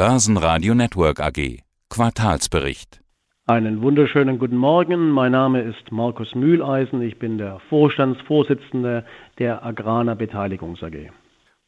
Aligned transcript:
Börsenradio 0.00 0.74
Network 0.74 1.20
AG. 1.20 1.58
Quartalsbericht. 1.90 3.02
Einen 3.46 3.82
wunderschönen 3.82 4.38
guten 4.38 4.56
Morgen. 4.56 5.10
Mein 5.10 5.32
Name 5.32 5.60
ist 5.60 5.92
Markus 5.92 6.34
Mühleisen. 6.34 7.02
Ich 7.02 7.18
bin 7.18 7.36
der 7.36 7.60
Vorstandsvorsitzende 7.68 9.04
der 9.38 9.62
Agrana 9.62 10.14
Beteiligungs 10.14 10.82
AG. 10.82 11.10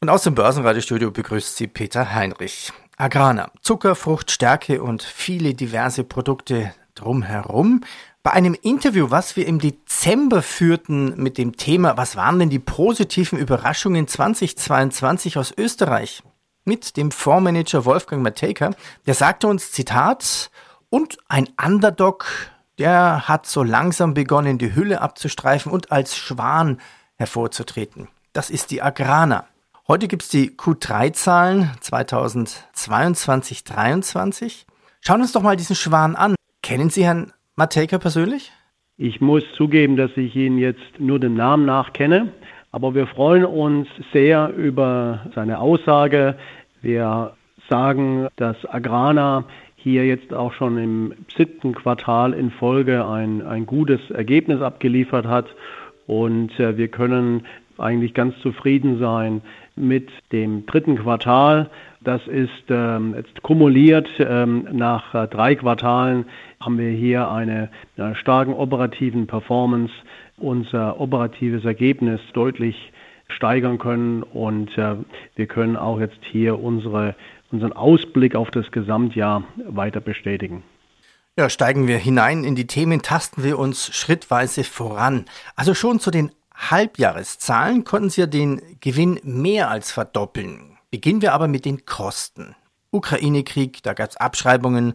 Und 0.01 0.09
aus 0.09 0.23
dem 0.23 0.33
Börsenradiostudio 0.33 1.11
begrüßt 1.11 1.57
Sie 1.57 1.67
Peter 1.67 2.15
Heinrich. 2.15 2.73
Agrana, 2.97 3.51
Zucker, 3.61 3.93
Frucht, 3.93 4.31
Stärke 4.31 4.81
und 4.81 5.03
viele 5.03 5.53
diverse 5.53 6.03
Produkte 6.03 6.73
drumherum. 6.95 7.81
Bei 8.23 8.31
einem 8.31 8.55
Interview, 8.59 9.11
was 9.11 9.37
wir 9.37 9.45
im 9.45 9.59
Dezember 9.59 10.41
führten 10.41 11.21
mit 11.21 11.37
dem 11.37 11.55
Thema, 11.55 11.97
was 11.97 12.15
waren 12.15 12.39
denn 12.39 12.49
die 12.49 12.57
positiven 12.57 13.37
Überraschungen 13.37 14.07
2022 14.07 15.37
aus 15.37 15.53
Österreich? 15.55 16.23
Mit 16.65 16.95
dem 16.95 17.11
Fondsmanager 17.11 17.83
Wolfgang 17.85 18.23
Matejka, 18.23 18.71
der 19.05 19.13
sagte 19.13 19.47
uns, 19.47 19.71
Zitat, 19.71 20.49
und 20.89 21.17
ein 21.27 21.49
Underdog, 21.61 22.25
der 22.77 23.27
hat 23.27 23.47
so 23.47 23.63
langsam 23.63 24.13
begonnen, 24.13 24.59
die 24.59 24.75
Hülle 24.75 25.01
abzustreifen 25.01 25.71
und 25.71 25.91
als 25.91 26.15
Schwan 26.15 26.79
hervorzutreten. 27.15 28.07
Das 28.31 28.49
ist 28.49 28.71
die 28.71 28.81
Agrana. 28.81 29.45
Heute 29.87 30.07
gibt 30.07 30.23
es 30.23 30.29
die 30.29 30.51
Q3-Zahlen 30.51 31.71
2022-23. 31.81 34.65
Schauen 35.01 35.21
uns 35.21 35.33
doch 35.33 35.41
mal 35.41 35.57
diesen 35.57 35.75
Schwan 35.75 36.15
an. 36.15 36.35
Kennen 36.61 36.89
Sie 36.89 37.03
Herrn 37.03 37.33
Matejka 37.57 37.97
persönlich? 37.97 38.53
Ich 38.95 39.19
muss 39.19 39.43
zugeben, 39.57 39.97
dass 39.97 40.11
ich 40.15 40.33
ihn 40.35 40.57
jetzt 40.57 40.99
nur 40.99 41.19
dem 41.19 41.33
Namen 41.33 41.65
nach 41.65 41.91
kenne, 41.91 42.31
aber 42.73 42.95
wir 42.95 43.05
freuen 43.05 43.45
uns 43.45 43.87
sehr 44.11 44.51
über 44.57 45.27
seine 45.35 45.59
Aussage. 45.59 46.35
Wir 46.81 47.33
sagen, 47.69 48.27
dass 48.35 48.57
Agrana 48.65 49.45
hier 49.75 50.07
jetzt 50.07 50.33
auch 50.33 50.53
schon 50.53 50.77
im 50.79 51.13
siebten 51.37 51.75
Quartal 51.75 52.33
in 52.33 52.49
Folge 52.49 53.05
ein, 53.05 53.45
ein 53.45 53.67
gutes 53.67 54.09
Ergebnis 54.09 54.61
abgeliefert 54.61 55.27
hat 55.27 55.45
und 56.07 56.59
äh, 56.59 56.75
wir 56.75 56.87
können 56.87 57.45
eigentlich 57.77 58.15
ganz 58.15 58.37
zufrieden 58.39 58.97
sein 58.99 59.41
mit 59.75 60.09
dem 60.31 60.65
dritten 60.65 60.97
Quartal. 60.97 61.69
Das 62.01 62.25
ist 62.27 62.49
ähm, 62.69 63.13
jetzt 63.15 63.43
kumuliert 63.43 64.09
ähm, 64.19 64.67
nach 64.71 65.13
äh, 65.13 65.27
drei 65.27 65.55
Quartalen 65.55 66.25
haben 66.59 66.77
wir 66.77 66.89
hier 66.89 67.29
eine, 67.29 67.69
eine 67.97 68.15
starken 68.15 68.53
operativen 68.53 69.27
Performance, 69.27 69.93
unser 70.37 70.99
operatives 70.99 71.65
Ergebnis 71.65 72.19
deutlich 72.33 72.91
steigern 73.29 73.77
können 73.77 74.23
und 74.23 74.77
äh, 74.77 74.95
wir 75.35 75.47
können 75.47 75.75
auch 75.75 75.99
jetzt 75.99 76.19
hier 76.31 76.59
unsere, 76.59 77.15
unseren 77.51 77.73
Ausblick 77.73 78.35
auf 78.35 78.51
das 78.51 78.71
Gesamtjahr 78.71 79.43
weiter 79.67 80.01
bestätigen. 80.01 80.63
Ja, 81.37 81.49
steigen 81.49 81.87
wir 81.87 81.97
hinein 81.97 82.43
in 82.43 82.55
die 82.55 82.67
Themen, 82.67 83.01
tasten 83.01 83.43
wir 83.43 83.57
uns 83.57 83.95
schrittweise 83.95 84.63
voran. 84.63 85.25
Also 85.55 85.73
schon 85.73 85.99
zu 85.99 86.11
den 86.11 86.31
Halbjahreszahlen 86.53 87.83
konnten 87.83 88.11
Sie 88.11 88.21
ja 88.21 88.27
den 88.27 88.61
Gewinn 88.81 89.19
mehr 89.23 89.71
als 89.71 89.91
verdoppeln. 89.91 90.77
Beginnen 90.91 91.23
wir 91.23 91.33
aber 91.33 91.47
mit 91.47 91.65
den 91.65 91.85
Kosten. 91.85 92.55
Ukraine-Krieg, 92.91 93.81
da 93.81 93.93
gab 93.93 94.11
es 94.11 94.17
Abschreibungen, 94.17 94.93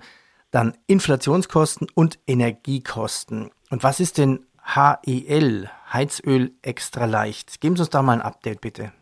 dann 0.52 0.74
Inflationskosten 0.86 1.88
und 1.92 2.20
Energiekosten. 2.28 3.50
Und 3.70 3.82
was 3.82 3.98
ist 3.98 4.18
denn 4.18 4.46
HEL, 4.74 5.70
Heizöl 5.92 6.50
extra 6.62 7.06
leicht? 7.06 7.60
Geben 7.62 7.76
Sie 7.76 7.82
uns 7.82 7.90
da 7.90 8.02
mal 8.02 8.12
ein 8.12 8.20
Update 8.20 8.60
bitte. 8.60 8.92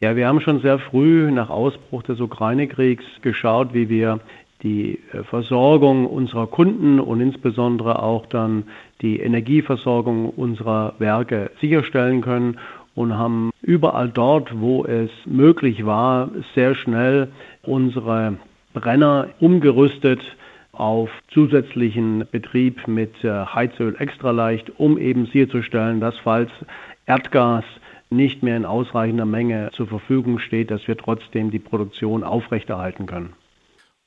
Ja, 0.00 0.14
wir 0.14 0.28
haben 0.28 0.40
schon 0.40 0.60
sehr 0.60 0.78
früh 0.78 1.32
nach 1.32 1.50
Ausbruch 1.50 2.04
des 2.04 2.20
Ukraine-Kriegs 2.20 3.04
geschaut, 3.22 3.74
wie 3.74 3.88
wir 3.88 4.20
die 4.62 5.00
äh, 5.12 5.24
Versorgung 5.24 6.06
unserer 6.06 6.46
Kunden 6.46 7.00
und 7.00 7.20
insbesondere 7.20 8.02
auch 8.02 8.26
dann 8.26 8.64
die 9.02 9.18
Energieversorgung 9.18 10.30
unserer 10.30 10.94
Werke 10.98 11.50
sicherstellen 11.60 12.20
können 12.20 12.58
und 12.94 13.18
haben 13.18 13.50
überall 13.62 14.08
dort, 14.08 14.60
wo 14.60 14.84
es 14.84 15.10
möglich 15.26 15.84
war, 15.84 16.30
sehr 16.54 16.76
schnell 16.76 17.32
unsere 17.62 18.36
Brenner 18.72 19.28
umgerüstet 19.40 20.20
auf 20.74 21.10
zusätzlichen 21.32 22.26
Betrieb 22.30 22.86
mit 22.86 23.12
äh, 23.24 23.46
Heizöl 23.46 23.96
extra 23.98 24.30
leicht, 24.30 24.72
um 24.78 24.98
eben 24.98 25.26
sicherzustellen, 25.26 26.00
dass 26.00 26.14
falls 26.22 26.50
Erdgas 27.06 27.64
nicht 28.10 28.42
mehr 28.42 28.56
in 28.56 28.64
ausreichender 28.64 29.24
Menge 29.26 29.70
zur 29.74 29.86
Verfügung 29.86 30.38
steht, 30.38 30.70
dass 30.70 30.86
wir 30.86 30.96
trotzdem 30.96 31.50
die 31.50 31.58
Produktion 31.58 32.22
aufrechterhalten 32.22 33.06
können. 33.06 33.34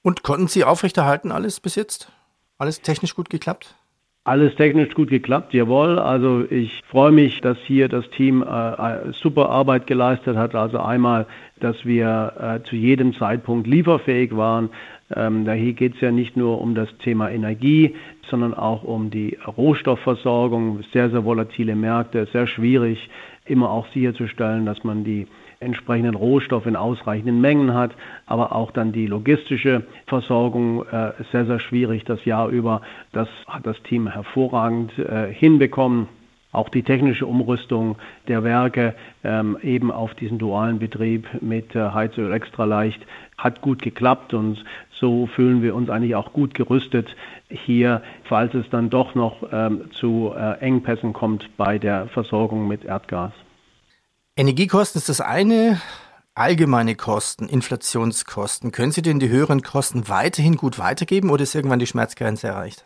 Und 0.01 0.23
konnten 0.23 0.47
Sie 0.47 0.63
aufrechterhalten 0.63 1.31
alles 1.31 1.59
bis 1.59 1.75
jetzt? 1.75 2.11
Alles 2.57 2.81
technisch 2.81 3.15
gut 3.15 3.29
geklappt? 3.29 3.75
Alles 4.23 4.55
technisch 4.55 4.93
gut 4.93 5.09
geklappt, 5.09 5.53
jawohl. 5.53 5.99
Also 5.99 6.43
ich 6.49 6.81
freue 6.89 7.13
mich, 7.13 7.39
dass 7.39 7.57
hier 7.65 7.87
das 7.87 8.09
Team 8.09 8.43
äh, 8.43 8.45
äh 8.45 9.13
super 9.13 9.49
Arbeit 9.49 9.87
geleistet 9.87 10.35
hat. 10.35 10.53
Also 10.53 10.79
einmal, 10.79 11.27
dass 11.61 11.85
wir 11.85 12.33
äh, 12.37 12.67
zu 12.67 12.75
jedem 12.75 13.13
Zeitpunkt 13.13 13.67
lieferfähig 13.67 14.35
waren. 14.35 14.69
Ähm, 15.15 15.45
da 15.45 15.53
hier 15.53 15.73
geht 15.73 15.95
es 15.95 16.01
ja 16.01 16.11
nicht 16.11 16.35
nur 16.35 16.59
um 16.59 16.75
das 16.75 16.89
Thema 16.99 17.29
Energie, 17.29 17.95
sondern 18.29 18.53
auch 18.53 18.83
um 18.83 19.09
die 19.09 19.37
Rohstoffversorgung. 19.45 20.83
Sehr, 20.91 21.09
sehr 21.09 21.23
volatile 21.23 21.75
Märkte, 21.75 22.27
sehr 22.33 22.47
schwierig, 22.47 23.09
immer 23.45 23.69
auch 23.69 23.87
sicherzustellen, 23.93 24.65
dass 24.65 24.83
man 24.83 25.03
die 25.03 25.27
entsprechenden 25.59 26.15
Rohstoff 26.15 26.65
in 26.65 26.75
ausreichenden 26.75 27.41
Mengen 27.41 27.73
hat, 27.73 27.91
aber 28.27 28.55
auch 28.55 28.71
dann 28.71 28.91
die 28.91 29.07
logistische 29.07 29.83
Versorgung 30.05 30.85
äh, 30.85 31.13
sehr, 31.31 31.45
sehr 31.45 31.59
schwierig 31.59 32.03
das 32.03 32.23
Jahr 32.25 32.49
über. 32.49 32.81
Das 33.11 33.27
hat 33.47 33.65
das 33.65 33.81
Team 33.83 34.07
hervorragend 34.07 34.97
äh, 34.99 35.33
hinbekommen. 35.33 36.07
Auch 36.51 36.69
die 36.69 36.83
technische 36.83 37.25
Umrüstung 37.25 37.97
der 38.27 38.43
Werke 38.43 38.95
ähm, 39.23 39.57
eben 39.61 39.91
auf 39.91 40.15
diesen 40.15 40.37
dualen 40.37 40.79
Betrieb 40.79 41.27
mit 41.41 41.75
äh, 41.75 41.91
Heizöl 41.91 42.31
extra 42.33 42.65
leicht 42.65 43.01
hat 43.37 43.61
gut 43.61 43.81
geklappt 43.81 44.33
und 44.33 44.63
so 44.99 45.27
fühlen 45.27 45.61
wir 45.61 45.75
uns 45.75 45.89
eigentlich 45.89 46.15
auch 46.15 46.33
gut 46.33 46.53
gerüstet 46.55 47.15
hier, 47.49 48.01
falls 48.23 48.53
es 48.53 48.67
dann 48.69 48.89
doch 48.89 49.13
noch 49.13 49.43
ähm, 49.51 49.91
zu 49.91 50.33
äh, 50.35 50.59
Engpässen 50.59 51.13
kommt 51.13 51.55
bei 51.57 51.77
der 51.77 52.07
Versorgung 52.07 52.67
mit 52.67 52.83
Erdgas. 52.83 53.31
Energiekosten 54.35 54.99
ist 54.99 55.09
das 55.09 55.21
eine, 55.21 55.79
allgemeine 56.33 56.95
Kosten, 56.95 57.47
Inflationskosten. 57.47 58.71
Können 58.71 58.91
Sie 58.91 59.01
denn 59.01 59.19
die 59.19 59.29
höheren 59.29 59.61
Kosten 59.61 60.07
weiterhin 60.09 60.55
gut 60.55 60.79
weitergeben 60.79 61.29
oder 61.29 61.43
ist 61.43 61.55
irgendwann 61.55 61.79
die 61.79 61.87
Schmerzgrenze 61.87 62.47
erreicht? 62.47 62.85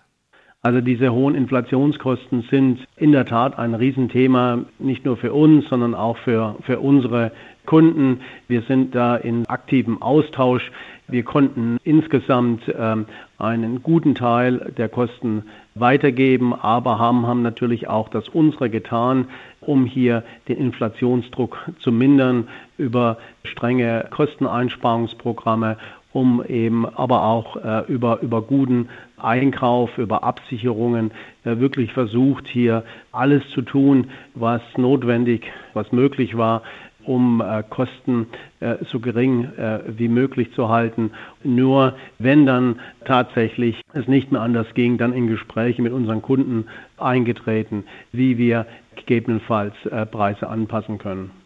Also 0.64 0.80
diese 0.80 1.12
hohen 1.12 1.34
Inflationskosten 1.34 2.44
sind 2.52 2.86
in 2.96 3.12
der 3.12 3.26
Tat 3.26 3.58
ein 3.58 3.74
Riesenthema, 3.74 4.60
nicht 4.78 5.06
nur 5.06 5.18
für 5.18 5.34
uns, 5.34 5.68
sondern 5.70 5.96
auch 5.96 6.18
für, 6.18 6.56
für 6.68 6.80
unsere 6.80 7.32
Kunden. 7.66 8.20
Wir 8.48 8.62
sind 8.64 8.94
da 8.94 9.16
in 9.16 9.48
aktivem 9.48 10.04
Austausch. 10.04 10.72
Wir 11.08 11.24
konnten 11.24 11.78
insgesamt 11.84 12.62
ähm, 12.78 13.08
einen 13.40 13.82
guten 13.82 14.14
Teil 14.14 14.72
der 14.78 14.88
Kosten 14.88 15.46
weitergeben, 15.74 16.54
aber 16.54 17.00
haben, 17.00 17.26
haben 17.26 17.42
natürlich 17.42 17.88
auch 17.88 18.10
das 18.10 18.30
unsere 18.30 18.70
getan, 18.70 19.30
um 19.62 19.86
hier 19.86 20.24
den 20.48 20.58
Inflationsdruck 20.58 21.58
zu 21.80 21.92
mindern 21.92 22.48
über 22.78 23.18
strenge 23.44 24.06
Kosteneinsparungsprogramme, 24.12 25.78
um 26.14 26.44
eben 26.46 26.86
aber 26.86 27.24
auch 27.24 27.56
äh, 27.58 27.86
über, 27.88 28.22
über 28.22 28.42
guten 28.42 28.90
Einkauf, 29.18 29.98
über 29.98 30.24
Absicherungen 30.24 31.12
äh, 31.44 31.58
wirklich 31.58 31.94
versucht, 31.94 32.48
hier 32.48 32.84
alles 33.12 33.44
zu 33.54 33.62
tun, 33.62 34.12
was 34.34 34.62
notwendig, 34.78 35.44
was 35.74 35.92
möglich 35.92 36.38
war, 36.38 36.64
um 37.06 37.42
äh, 37.42 37.64
Kosten 37.70 38.28
äh, 38.60 38.76
so 38.86 39.00
gering 39.00 39.46
äh, 39.58 39.80
wie 39.88 40.08
möglich 40.08 40.52
zu 40.54 40.70
halten. 40.70 41.12
Nur 41.44 41.96
wenn 42.20 42.46
dann 42.46 42.80
tatsächlich 43.06 43.82
es 43.94 44.08
nicht 44.08 44.32
mehr 44.32 44.42
anders 44.42 44.68
ging, 44.74 44.98
dann 44.98 45.14
in 45.14 45.28
Gespräche 45.28 45.82
mit 45.82 45.94
unseren 45.94 46.22
Kunden 46.22 46.66
eingetreten, 46.98 47.86
wie 48.12 48.38
wir 48.38 48.66
gegebenenfalls 48.96 49.74
äh, 49.86 50.06
Preise 50.06 50.48
anpassen 50.48 50.98
können. 50.98 51.41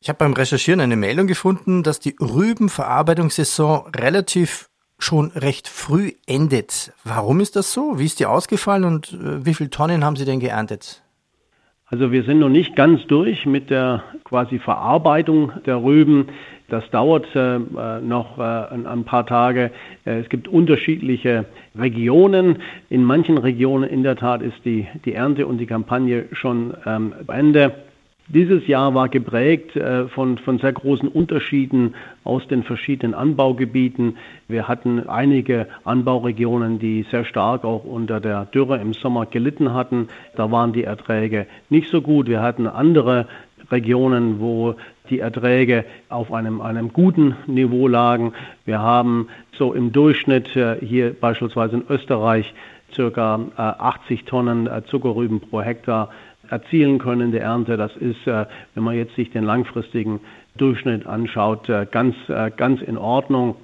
Ich 0.00 0.08
habe 0.08 0.18
beim 0.18 0.32
Recherchieren 0.32 0.80
eine 0.80 0.96
Meldung 0.96 1.26
gefunden, 1.26 1.82
dass 1.82 1.98
die 1.98 2.14
Rübenverarbeitungssaison 2.20 3.90
relativ 3.96 4.68
schon 4.98 5.30
recht 5.32 5.68
früh 5.68 6.12
endet. 6.26 6.92
Warum 7.04 7.40
ist 7.40 7.56
das 7.56 7.72
so? 7.72 7.98
Wie 7.98 8.04
ist 8.04 8.20
die 8.20 8.26
ausgefallen 8.26 8.84
und 8.84 9.12
äh, 9.12 9.44
wie 9.44 9.54
viele 9.54 9.70
Tonnen 9.70 10.04
haben 10.04 10.16
Sie 10.16 10.24
denn 10.24 10.40
geerntet? 10.40 11.02
Also 11.86 12.12
wir 12.12 12.24
sind 12.24 12.40
noch 12.40 12.50
nicht 12.50 12.76
ganz 12.76 13.06
durch 13.06 13.46
mit 13.46 13.70
der 13.70 14.02
quasi 14.24 14.58
Verarbeitung 14.58 15.52
der 15.64 15.82
Rüben. 15.82 16.28
Das 16.68 16.84
dauert 16.90 17.26
äh, 17.34 17.58
noch 17.58 18.38
äh, 18.38 18.42
ein, 18.42 18.86
ein, 18.86 19.04
paar 19.04 19.24
Tage. 19.24 19.70
Äh, 20.04 20.20
es 20.20 20.28
gibt 20.28 20.48
unterschiedliche 20.48 21.46
Regionen. 21.74 22.60
In 22.90 23.04
manchen 23.04 23.38
Regionen 23.38 23.88
in 23.88 24.02
der 24.02 24.16
Tat 24.16 24.42
ist 24.42 24.64
die, 24.66 24.86
die 25.06 25.14
Ernte 25.14 25.46
und 25.46 25.58
die 25.58 25.66
Kampagne 25.66 26.26
schon 26.32 26.74
ähm, 26.84 27.14
Ende. 27.26 27.87
Dieses 28.30 28.66
Jahr 28.66 28.94
war 28.94 29.08
geprägt 29.08 29.74
äh, 29.74 30.06
von, 30.08 30.36
von 30.36 30.58
sehr 30.58 30.74
großen 30.74 31.08
Unterschieden 31.08 31.94
aus 32.24 32.46
den 32.46 32.62
verschiedenen 32.62 33.14
Anbaugebieten. 33.14 34.18
Wir 34.48 34.68
hatten 34.68 35.08
einige 35.08 35.66
Anbauregionen, 35.84 36.78
die 36.78 37.06
sehr 37.10 37.24
stark 37.24 37.64
auch 37.64 37.84
unter 37.84 38.20
der 38.20 38.44
Dürre 38.44 38.78
im 38.82 38.92
Sommer 38.92 39.24
gelitten 39.24 39.72
hatten. 39.72 40.08
Da 40.36 40.50
waren 40.50 40.74
die 40.74 40.84
Erträge 40.84 41.46
nicht 41.70 41.88
so 41.88 42.02
gut. 42.02 42.28
Wir 42.28 42.42
hatten 42.42 42.66
andere 42.66 43.28
Regionen, 43.70 44.40
wo 44.40 44.74
die 45.08 45.20
Erträge 45.20 45.86
auf 46.10 46.30
einem, 46.30 46.60
einem 46.60 46.92
guten 46.92 47.34
Niveau 47.46 47.88
lagen. 47.88 48.34
Wir 48.66 48.80
haben 48.80 49.28
so 49.56 49.72
im 49.72 49.90
Durchschnitt 49.90 50.54
äh, 50.54 50.76
hier 50.84 51.18
beispielsweise 51.18 51.76
in 51.76 51.84
Österreich 51.88 52.52
circa 52.92 53.40
80 53.56 54.24
Tonnen 54.24 54.68
Zuckerrüben 54.86 55.40
pro 55.40 55.60
Hektar 55.60 56.08
erzielen 56.50 56.98
können 56.98 57.20
in 57.20 57.32
der 57.32 57.42
Ernte. 57.42 57.76
Das 57.76 57.94
ist, 57.96 58.26
äh, 58.26 58.46
wenn 58.74 58.84
man 58.84 58.96
jetzt 58.96 59.14
sich 59.16 59.30
den 59.30 59.44
langfristigen 59.44 60.20
Durchschnitt 60.56 61.06
anschaut, 61.06 61.68
äh, 61.68 61.86
ganz, 61.90 62.14
äh, 62.28 62.50
ganz 62.56 62.82
in 62.82 62.98
Ordnung. 62.98 63.56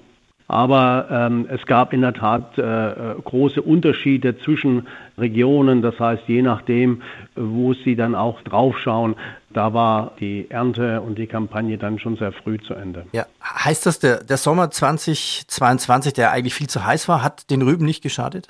Aber 0.46 1.08
ähm, 1.10 1.46
es 1.48 1.64
gab 1.64 1.94
in 1.94 2.02
der 2.02 2.12
Tat 2.12 2.58
äh, 2.58 3.14
große 3.24 3.62
Unterschiede 3.62 4.36
zwischen 4.38 4.86
Regionen. 5.16 5.80
Das 5.80 5.98
heißt, 5.98 6.24
je 6.26 6.42
nachdem, 6.42 7.00
wo 7.34 7.72
Sie 7.72 7.96
dann 7.96 8.14
auch 8.14 8.42
draufschauen, 8.42 9.16
da 9.54 9.72
war 9.72 10.12
die 10.20 10.50
Ernte 10.50 11.00
und 11.00 11.16
die 11.16 11.26
Kampagne 11.26 11.78
dann 11.78 11.98
schon 11.98 12.16
sehr 12.16 12.32
früh 12.32 12.58
zu 12.58 12.74
Ende. 12.74 13.06
Ja, 13.12 13.24
heißt 13.42 13.86
das, 13.86 14.00
der, 14.00 14.22
der 14.22 14.36
Sommer 14.36 14.70
2022, 14.70 16.12
der 16.12 16.30
eigentlich 16.30 16.54
viel 16.54 16.68
zu 16.68 16.84
heiß 16.84 17.08
war, 17.08 17.22
hat 17.22 17.50
den 17.50 17.62
Rüben 17.62 17.86
nicht 17.86 18.02
geschadet? 18.02 18.48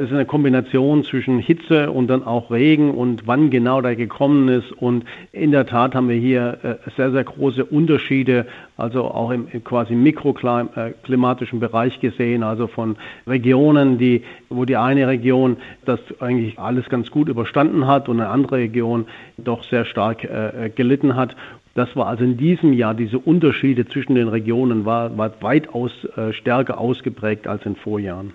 Es 0.00 0.06
ist 0.06 0.14
eine 0.14 0.24
Kombination 0.24 1.04
zwischen 1.04 1.40
Hitze 1.40 1.90
und 1.90 2.06
dann 2.06 2.24
auch 2.24 2.50
Regen 2.50 2.92
und 2.92 3.26
wann 3.26 3.50
genau 3.50 3.82
der 3.82 3.96
gekommen 3.96 4.48
ist. 4.48 4.72
Und 4.72 5.04
in 5.30 5.50
der 5.50 5.66
Tat 5.66 5.94
haben 5.94 6.08
wir 6.08 6.16
hier 6.16 6.56
äh, 6.62 6.90
sehr, 6.96 7.10
sehr 7.10 7.22
große 7.22 7.66
Unterschiede, 7.66 8.46
also 8.78 9.04
auch 9.04 9.30
im 9.30 9.62
quasi 9.62 9.94
mikroklimatischen 9.94 11.60
Bereich 11.60 12.00
gesehen, 12.00 12.42
also 12.42 12.66
von 12.66 12.96
Regionen, 13.26 13.98
die, 13.98 14.22
wo 14.48 14.64
die 14.64 14.78
eine 14.78 15.06
Region 15.06 15.58
das 15.84 16.00
eigentlich 16.18 16.58
alles 16.58 16.88
ganz 16.88 17.10
gut 17.10 17.28
überstanden 17.28 17.86
hat 17.86 18.08
und 18.08 18.20
eine 18.20 18.30
andere 18.30 18.56
Region 18.56 19.04
doch 19.36 19.64
sehr 19.64 19.84
stark 19.84 20.24
äh, 20.24 20.70
gelitten 20.74 21.14
hat. 21.14 21.36
Das 21.74 21.94
war 21.94 22.06
also 22.06 22.24
in 22.24 22.38
diesem 22.38 22.72
Jahr, 22.72 22.94
diese 22.94 23.18
Unterschiede 23.18 23.84
zwischen 23.84 24.14
den 24.14 24.28
Regionen 24.28 24.86
war, 24.86 25.18
war 25.18 25.30
weitaus 25.42 25.92
äh, 26.16 26.32
stärker 26.32 26.78
ausgeprägt 26.80 27.46
als 27.46 27.66
in 27.66 27.76
Vorjahren. 27.76 28.32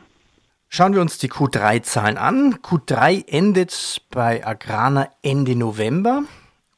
Schauen 0.69 0.93
wir 0.93 1.01
uns 1.01 1.17
die 1.17 1.29
Q3-Zahlen 1.29 2.17
an. 2.17 2.55
Q3 2.55 3.27
endet 3.27 4.01
bei 4.09 4.45
Agrana 4.45 5.09
Ende 5.21 5.55
November. 5.55 6.23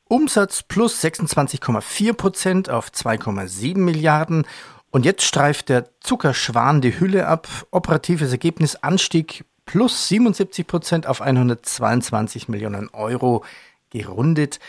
Umsatz 0.07 0.63
plus 0.63 1.03
26,4 1.03 2.13
Prozent 2.13 2.69
auf 2.69 2.89
2,7 2.89 3.77
Milliarden. 3.77 4.45
Und 4.91 5.05
jetzt 5.05 5.23
streift 5.23 5.69
der 5.69 5.89
Zuckerschwan 5.99 6.81
die 6.81 6.99
Hülle 6.99 7.27
ab. 7.27 7.47
Operatives 7.71 8.31
Ergebnis 8.31 8.75
Anstieg 8.75 9.45
plus 9.65 10.07
77 10.07 10.65
Prozent 10.65 11.07
auf 11.07 11.21
122 11.21 12.47
Millionen 12.47 12.89
Euro 12.93 13.43
gerundet. 13.89 14.59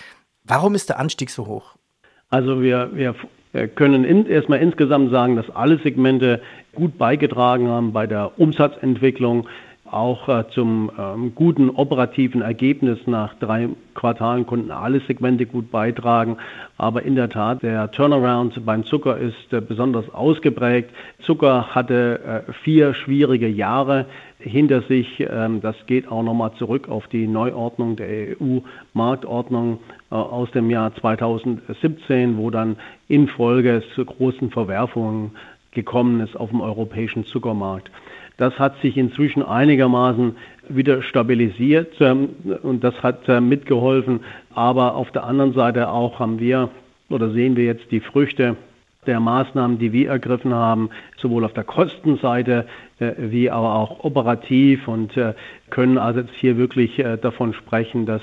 Warum 0.45 0.75
ist 0.75 0.89
der 0.89 0.99
Anstieg 0.99 1.31
so 1.31 1.47
hoch? 1.47 1.77
Also 2.31 2.61
wir, 2.61 2.91
wir 2.95 3.15
können 3.75 4.05
in, 4.05 4.27
erstmal 4.27 4.61
insgesamt 4.61 5.11
sagen, 5.11 5.37
dass 5.37 5.49
alle 5.51 5.79
Segmente 5.79 6.41
gut 6.75 6.99
beigetragen 6.99 7.69
haben 7.69 7.93
bei 7.93 8.07
der 8.07 8.39
Umsatzentwicklung, 8.39 9.49
auch 9.93 10.29
äh, 10.29 10.45
zum 10.51 10.91
ähm, 10.99 11.33
guten 11.35 11.71
operativen 11.71 12.43
Ergebnis 12.43 12.99
nach 13.07 13.35
drei 13.35 13.69
Quartalen 13.95 14.47
konnten 14.47 14.71
alle 14.71 15.01
Segmente 15.01 15.47
gut 15.47 15.71
beitragen. 15.71 16.37
Aber 16.77 17.03
in 17.03 17.17
der 17.17 17.29
Tat, 17.29 17.63
der 17.63 17.91
Turnaround 17.91 18.65
beim 18.65 18.85
Zucker 18.85 19.19
ist 19.19 19.53
äh, 19.53 19.61
besonders 19.61 20.09
ausgeprägt. 20.15 20.91
Zucker 21.21 21.75
hatte 21.75 22.45
äh, 22.49 22.53
vier 22.65 22.95
schwierige 22.95 23.49
Jahre 23.49 24.07
hinter 24.39 24.83
sich. 24.83 25.21
Ähm, 25.21 25.61
das 25.61 25.77
geht 25.87 26.11
auch 26.11 26.23
nochmal 26.23 26.53
zurück 26.55 26.89
auf 26.89 27.07
die 27.09 27.27
Neuordnung 27.27 27.97
der 27.97 28.37
EU-Marktordnung 28.41 29.81
äh, 30.11 30.15
aus 30.15 30.51
dem 30.53 30.71
Jahr 30.71 30.95
2017, 30.95 32.37
wo 32.37 32.51
dann 32.51 32.77
infolge 33.09 33.83
zu 33.95 34.05
großen 34.05 34.51
Verwerfungen 34.51 35.33
gekommen 35.73 36.21
ist 36.21 36.37
auf 36.37 36.51
dem 36.51 36.61
europäischen 36.61 37.25
Zuckermarkt. 37.25 37.91
Das 38.39 38.57
hat 38.57 38.81
sich 38.81 38.97
inzwischen 38.97 39.43
einigermaßen 39.43 40.37
wieder 40.69 41.03
stabilisiert 41.03 42.01
ähm, 42.01 42.31
und 42.63 42.85
das 42.85 42.95
hat 43.03 43.29
äh, 43.29 43.41
mitgeholfen. 43.41 44.21
Aber 44.55 44.95
auf 44.95 45.11
der 45.11 45.25
anderen 45.25 45.53
Seite 45.53 45.91
auch 45.91 46.21
haben 46.21 46.39
wir 46.39 46.71
oder 47.11 47.31
sehen 47.31 47.57
wir 47.57 47.65
jetzt 47.65 47.91
die 47.91 48.01
Früchte 48.01 48.57
der 49.07 49.19
Maßnahmen, 49.19 49.79
die 49.79 49.93
wir 49.93 50.11
ergriffen 50.11 50.55
haben, 50.55 50.91
sowohl 51.21 51.45
auf 51.45 51.53
der 51.53 51.65
Kostenseite 51.65 52.67
äh, 53.01 53.13
wie 53.19 53.51
aber 53.51 53.75
auch 53.75 54.05
operativ 54.05 54.87
und 54.87 55.17
äh, 55.17 55.35
können 55.71 55.99
also 55.99 56.21
jetzt 56.21 56.35
hier 56.35 56.57
wirklich 56.57 57.03
davon 57.21 57.55
sprechen, 57.55 58.07
dass 58.07 58.23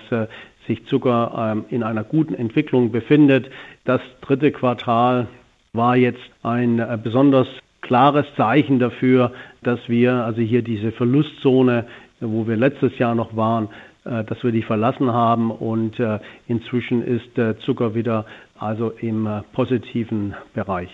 sich 0.68 0.86
Zucker 0.88 1.54
ähm, 1.54 1.66
in 1.70 1.84
einer 1.84 2.04
guten 2.04 2.34
Entwicklung 2.34 2.92
befindet. 2.92 3.50
Das 3.84 4.02
dritte 4.22 4.52
Quartal 4.52 5.28
war 5.74 5.96
jetzt 5.96 6.24
ein 6.42 6.82
besonders 7.04 7.48
klares 7.86 8.26
Zeichen 8.36 8.80
dafür, 8.80 9.32
dass 9.64 9.80
wir 9.88 10.26
also 10.26 10.42
hier 10.42 10.62
diese 10.62 10.92
Verlustzone, 10.92 11.88
wo 12.20 12.48
wir 12.48 12.58
letztes 12.58 12.98
Jahr 12.98 13.16
noch 13.16 13.36
waren, 13.36 13.70
äh, 14.04 14.24
dass 14.24 14.44
wir 14.44 14.52
die 14.52 14.64
verlassen 14.64 15.12
haben 15.12 15.52
und 15.52 16.00
äh, 16.00 16.20
inzwischen 16.48 17.04
ist 17.04 17.38
der 17.38 17.60
Zucker 17.60 17.96
wieder 17.96 18.26
also 18.58 18.90
im 18.90 19.28
äh, 19.28 19.42
positiven 19.54 20.36
Bereich. 20.54 20.90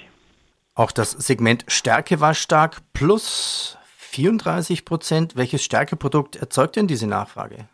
Auch 0.75 0.91
das 0.91 1.11
Segment 1.11 1.65
Stärke 1.67 2.21
war 2.21 2.33
stark, 2.33 2.77
plus 2.93 3.77
34 3.97 4.85
Prozent. 4.85 5.35
Welches 5.35 5.63
Stärkeprodukt 5.63 6.35
erzeugt 6.35 6.75
denn 6.75 6.87
diese 6.87 7.07
Nachfrage? 7.07 7.67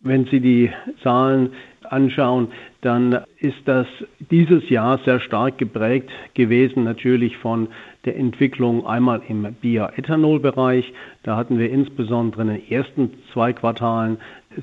Wenn 0.00 0.26
Sie 0.26 0.40
die 0.40 0.70
Zahlen 1.02 1.52
anschauen, 1.84 2.48
dann 2.82 3.20
ist 3.38 3.62
das 3.64 3.86
dieses 4.30 4.68
Jahr 4.68 4.98
sehr 5.04 5.20
stark 5.20 5.56
geprägt 5.56 6.10
gewesen, 6.34 6.82
natürlich 6.82 7.36
von 7.36 7.68
der 8.04 8.16
Entwicklung 8.16 8.84
einmal 8.84 9.22
im 9.28 9.54
Bioethanol-Bereich. 9.60 10.92
Da 11.22 11.36
hatten 11.36 11.60
wir 11.60 11.70
insbesondere 11.70 12.42
in 12.42 12.48
den 12.48 12.70
ersten 12.70 13.10
zwei 13.32 13.52
Quartalen 13.52 14.18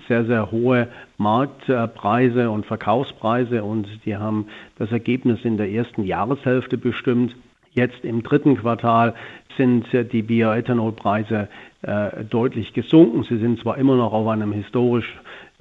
sehr, 0.10 0.26
sehr 0.26 0.52
hohe 0.52 0.90
Marktpreise 1.18 2.52
und 2.52 2.66
Verkaufspreise 2.66 3.64
und 3.64 3.88
die 4.06 4.18
haben 4.18 4.48
das 4.78 4.92
Ergebnis 4.92 5.40
in 5.44 5.56
der 5.56 5.72
ersten 5.72 6.04
Jahreshälfte 6.04 6.78
bestimmt. 6.78 7.36
Jetzt 7.72 8.04
im 8.04 8.22
dritten 8.22 8.58
Quartal 8.58 9.14
sind 9.56 9.88
die 9.94 10.24
Bioethanolpreise 10.24 11.48
äh, 11.84 12.26
deutlich 12.30 12.74
gesunken. 12.74 13.24
Sie 13.24 13.38
sind 13.38 13.60
zwar 13.62 13.78
immer 13.78 13.96
noch 13.96 14.12
auf 14.12 14.28
einem 14.28 14.52
historisch 14.52 15.10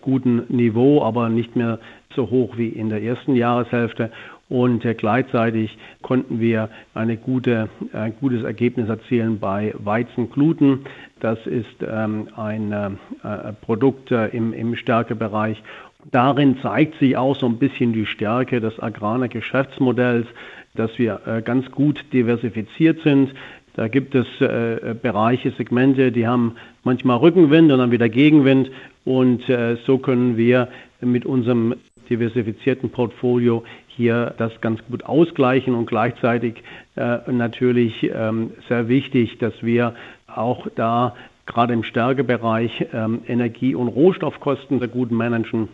guten 0.00 0.44
Niveau, 0.48 1.02
aber 1.02 1.28
nicht 1.28 1.56
mehr 1.56 1.78
so 2.14 2.30
hoch 2.30 2.56
wie 2.56 2.68
in 2.68 2.88
der 2.88 3.02
ersten 3.02 3.34
Jahreshälfte. 3.34 4.10
Und 4.48 4.84
äh, 4.84 4.94
gleichzeitig 4.94 5.76
konnten 6.02 6.40
wir 6.40 6.70
eine 6.94 7.16
gute, 7.16 7.68
ein 7.92 8.14
gutes 8.18 8.44
Ergebnis 8.44 8.88
erzielen 8.88 9.38
bei 9.38 9.74
Weizengluten. 9.78 10.86
Das 11.20 11.38
ist 11.46 11.66
ähm, 11.86 12.28
ein 12.36 12.72
äh, 12.72 13.52
Produkt 13.60 14.10
äh, 14.10 14.28
im, 14.28 14.52
im 14.54 14.74
Stärkebereich. 14.74 15.62
Darin 16.10 16.58
zeigt 16.62 16.98
sich 16.98 17.16
auch 17.16 17.36
so 17.36 17.46
ein 17.46 17.58
bisschen 17.58 17.92
die 17.92 18.06
Stärke 18.06 18.60
des 18.60 18.78
Agrarer 18.80 19.28
Geschäftsmodells, 19.28 20.26
dass 20.74 20.98
wir 20.98 21.20
äh, 21.26 21.42
ganz 21.42 21.70
gut 21.70 22.04
diversifiziert 22.12 23.00
sind. 23.02 23.34
Da 23.78 23.86
gibt 23.86 24.16
es 24.16 24.26
äh, 24.40 24.96
Bereiche, 25.00 25.52
Segmente, 25.52 26.10
die 26.10 26.26
haben 26.26 26.56
manchmal 26.82 27.18
Rückenwind 27.18 27.70
und 27.70 27.78
dann 27.78 27.92
wieder 27.92 28.08
Gegenwind. 28.08 28.72
Und 29.04 29.48
äh, 29.48 29.76
so 29.86 29.98
können 29.98 30.36
wir 30.36 30.66
mit 31.00 31.24
unserem 31.24 31.76
diversifizierten 32.10 32.90
Portfolio 32.90 33.62
hier 33.86 34.34
das 34.36 34.60
ganz 34.60 34.80
gut 34.90 35.04
ausgleichen 35.04 35.76
und 35.76 35.86
gleichzeitig 35.86 36.64
äh, 36.96 37.18
natürlich 37.30 38.02
ähm, 38.12 38.50
sehr 38.68 38.88
wichtig, 38.88 39.38
dass 39.38 39.54
wir 39.62 39.94
auch 40.26 40.66
da 40.74 41.14
gerade 41.46 41.72
im 41.72 41.84
Stärkebereich 41.84 42.88
ähm, 42.92 43.20
Energie- 43.28 43.76
und 43.76 43.86
Rohstoffkosten 43.86 44.80
sehr 44.80 44.88
gut 44.88 45.12
managen. 45.12 45.68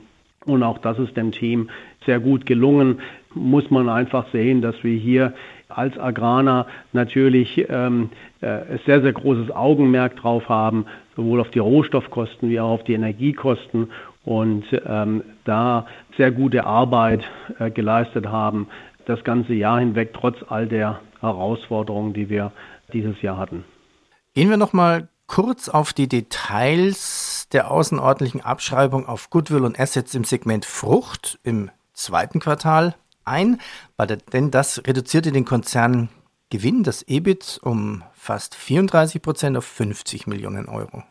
Und 0.44 0.62
auch 0.62 0.76
das 0.76 0.98
ist 0.98 1.16
dem 1.16 1.32
Team 1.32 1.70
sehr 2.04 2.20
gut 2.20 2.44
gelungen. 2.44 3.00
Muss 3.32 3.70
man 3.70 3.88
einfach 3.88 4.30
sehen, 4.30 4.60
dass 4.60 4.84
wir 4.84 4.98
hier 4.98 5.32
als 5.68 5.98
Agraner 5.98 6.66
natürlich 6.92 7.66
ähm, 7.68 8.10
äh, 8.40 8.78
sehr, 8.86 9.00
sehr 9.02 9.12
großes 9.12 9.50
Augenmerk 9.50 10.16
drauf 10.16 10.48
haben, 10.48 10.86
sowohl 11.16 11.40
auf 11.40 11.50
die 11.50 11.58
Rohstoffkosten 11.58 12.48
wie 12.48 12.60
auch 12.60 12.70
auf 12.70 12.84
die 12.84 12.94
Energiekosten 12.94 13.90
und 14.24 14.64
ähm, 14.86 15.22
da 15.44 15.86
sehr 16.16 16.30
gute 16.30 16.64
Arbeit 16.64 17.24
äh, 17.58 17.70
geleistet 17.70 18.26
haben, 18.26 18.68
das 19.06 19.22
ganze 19.24 19.52
Jahr 19.52 19.80
hinweg, 19.80 20.14
trotz 20.14 20.36
all 20.48 20.66
der 20.66 21.00
Herausforderungen, 21.20 22.14
die 22.14 22.28
wir 22.28 22.52
dieses 22.92 23.20
Jahr 23.22 23.36
hatten. 23.36 23.64
Gehen 24.34 24.50
wir 24.50 24.56
nochmal 24.56 25.08
kurz 25.26 25.68
auf 25.68 25.92
die 25.92 26.08
Details 26.08 27.48
der 27.52 27.70
außerordentlichen 27.70 28.40
Abschreibung 28.40 29.06
auf 29.06 29.30
Goodwill 29.30 29.64
und 29.64 29.78
Assets 29.78 30.14
im 30.14 30.24
Segment 30.24 30.64
Frucht 30.64 31.38
im 31.42 31.70
zweiten 31.92 32.40
Quartal 32.40 32.94
ein, 33.24 33.58
denn 34.32 34.50
das 34.50 34.82
reduzierte 34.86 35.32
den 35.32 35.44
Konzern 35.44 36.08
Gewinn, 36.50 36.82
das 36.82 37.02
EBIT, 37.02 37.60
um 37.62 38.02
fast 38.12 38.54
34 38.54 39.20
Prozent 39.22 39.56
auf 39.56 39.64
50 39.64 40.26
Millionen 40.26 40.68
Euro. 40.68 41.02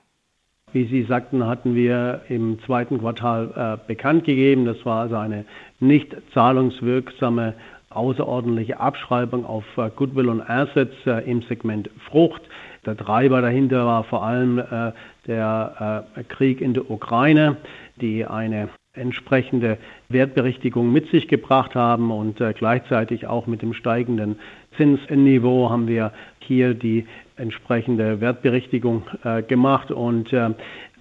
Wie 0.72 0.88
Sie 0.88 1.04
sagten, 1.04 1.46
hatten 1.46 1.76
wir 1.76 2.22
im 2.30 2.60
zweiten 2.66 2.98
Quartal 3.00 3.80
äh, 3.84 3.88
bekannt 3.88 4.26
gegeben. 4.26 4.66
Das 4.66 4.84
war 4.86 5.02
also 5.02 5.18
eine 5.18 5.46
nicht 5.80 6.16
zahlungswirksame 6.34 7.54
außerordentliche 7.90 8.80
Abschreibung 8.80 9.46
auf 9.46 9.66
äh, 9.78 9.92
Goodwill 9.96 10.30
und 10.30 10.42
Assets 10.42 10.96
äh, 11.06 11.30
im 11.30 11.44
Segment 11.44 11.90
Frucht. 12.10 12.42
Der 12.86 12.98
Treiber 12.98 13.42
dahinter 13.42 13.86
war 13.86 14.04
vor 14.04 14.24
allem 14.24 14.58
äh, 14.58 14.92
der 15.28 16.06
äh, 16.16 16.24
Krieg 16.24 16.60
in 16.60 16.74
der 16.74 16.90
Ukraine, 16.90 17.58
die 18.02 18.26
eine 18.26 18.70
entsprechende 18.96 19.80
Wertberichtigung 20.10 20.92
mit 20.92 21.10
sich 21.10 21.28
gebracht 21.28 21.74
haben 21.74 22.12
und 22.12 22.40
äh, 22.40 22.54
gleichzeitig 22.54 23.26
auch 23.26 23.48
mit 23.48 23.64
dem 23.64 23.74
steigenden 23.74 24.38
Zinsniveau 24.78 25.72
haben 25.72 25.88
wir 25.88 26.12
hier 26.38 26.76
die 26.76 27.08
entsprechende 27.36 28.22
Wertberichtigung 28.22 29.02
äh, 29.24 29.42
gemacht 29.42 29.90
und 29.90 30.32
äh, 30.32 30.52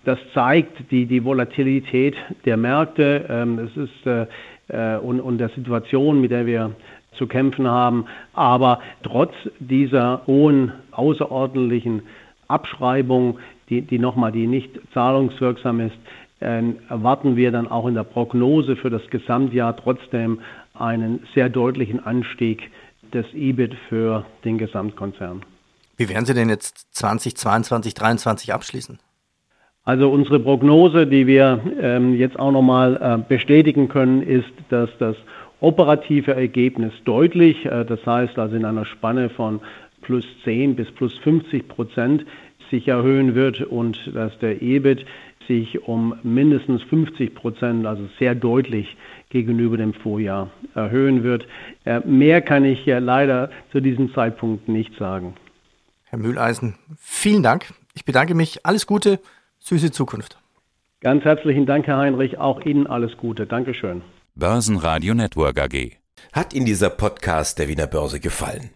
das 0.06 0.18
zeigt 0.32 0.90
die, 0.90 1.04
die 1.04 1.22
Volatilität 1.22 2.16
der 2.46 2.56
Märkte 2.56 3.26
ähm, 3.28 3.58
es 3.58 3.76
ist, 3.76 4.28
und, 5.02 5.20
und 5.20 5.37
der 5.37 5.50
Situation, 5.50 6.20
mit 6.22 6.30
der 6.30 6.46
wir 6.46 6.70
zu 7.18 7.26
kämpfen 7.26 7.68
haben. 7.68 8.06
Aber 8.32 8.80
trotz 9.02 9.34
dieser 9.58 10.22
hohen 10.26 10.72
außerordentlichen 10.92 12.02
Abschreibung, 12.49 13.38
die, 13.68 13.82
die 13.82 13.99
nochmal 13.99 14.32
die 14.32 14.46
nicht 14.46 14.70
zahlungswirksam 14.94 15.80
ist, 15.80 15.96
erwarten 16.42 17.37
wir 17.37 17.50
dann 17.50 17.68
auch 17.68 17.87
in 17.87 17.94
der 17.94 18.04
Prognose 18.04 18.76
für 18.76 18.90
das 18.90 19.02
Gesamtjahr 19.11 19.76
trotzdem 19.76 20.40
einen 20.75 21.26
sehr 21.34 21.49
deutlichen 21.49 22.04
Anstieg 22.04 22.70
des 23.12 23.26
EBIT 23.34 23.75
für 23.88 24.25
den 24.44 24.58
Gesamtkonzern. 24.58 25.42
Wie 25.96 26.08
werden 26.08 26.25
Sie 26.25 26.34
denn 26.34 26.49
jetzt 26.49 26.94
2022, 26.96 27.94
2023 27.94 28.52
abschließen? 28.52 28.99
Also 29.84 30.11
unsere 30.11 30.38
Prognose, 30.38 31.06
die 31.06 31.26
wir 31.26 31.61
ähm, 31.80 32.14
jetzt 32.14 32.38
auch 32.38 32.52
nochmal 32.52 32.99
äh, 33.00 33.28
bestätigen 33.28 33.88
können, 33.88 34.22
ist, 34.22 34.52
dass 34.68 34.90
das 34.99 35.16
operative 35.61 36.34
Ergebnis 36.34 36.92
deutlich, 37.04 37.64
äh, 37.66 37.84
das 37.84 38.04
heißt 38.06 38.38
also 38.38 38.54
in 38.54 38.64
einer 38.64 38.84
Spanne 38.84 39.28
von 39.28 39.61
plus 40.02 40.25
10 40.44 40.76
bis 40.76 40.90
plus 40.92 41.16
50 41.18 41.66
Prozent 41.68 42.25
sich 42.70 42.88
erhöhen 42.88 43.34
wird 43.34 43.61
und 43.61 43.99
dass 44.14 44.37
der 44.38 44.62
EBIT 44.62 45.04
sich 45.46 45.82
um 45.87 46.14
mindestens 46.22 46.82
50 46.84 47.34
Prozent, 47.34 47.87
also 47.87 48.08
sehr 48.18 48.34
deutlich 48.34 48.96
gegenüber 49.30 49.76
dem 49.76 49.94
Vorjahr 49.94 50.50
erhöhen 50.75 51.22
wird. 51.22 51.46
Äh, 51.84 52.00
mehr 52.00 52.42
kann 52.42 52.64
ich 52.64 52.84
ja 52.87 52.99
leider 52.99 53.50
zu 53.72 53.80
diesem 53.80 54.12
Zeitpunkt 54.14 54.68
nicht 54.68 54.96
sagen. 54.99 55.34
Herr 56.04 56.18
Mühleisen, 56.18 56.76
vielen 56.99 57.42
Dank. 57.42 57.72
Ich 57.94 58.04
bedanke 58.04 58.34
mich. 58.34 58.66
Alles 58.66 58.87
Gute, 58.87 59.20
süße 59.61 59.90
Zukunft. 59.90 60.38
Ganz 61.00 61.25
herzlichen 61.25 61.66
Dank, 61.66 61.87
Herr 61.87 61.99
Heinrich. 61.99 62.38
Auch 62.38 62.61
Ihnen 62.61 62.87
alles 62.87 63.16
Gute. 63.16 63.46
Dankeschön. 63.46 64.02
Börsenradio 64.34 65.14
Network 65.14 65.58
AG. 65.61 65.96
Hat 66.32 66.54
Ihnen 66.54 66.66
dieser 66.66 66.90
Podcast 66.90 67.58
der 67.58 67.68
Wiener 67.68 67.87
Börse 67.87 68.20
gefallen? 68.20 68.70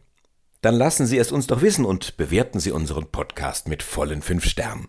Dann 0.60 0.74
lassen 0.74 1.06
Sie 1.06 1.18
es 1.18 1.30
uns 1.30 1.46
doch 1.46 1.62
wissen 1.62 1.84
und 1.84 2.16
bewerten 2.16 2.58
Sie 2.58 2.72
unseren 2.72 3.06
Podcast 3.06 3.68
mit 3.68 3.82
vollen 3.82 4.22
fünf 4.22 4.44
Sternen. 4.44 4.88